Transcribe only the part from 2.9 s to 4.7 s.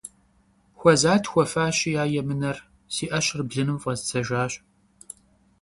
си Ӏэщэр блыным фӀэздзэжащ.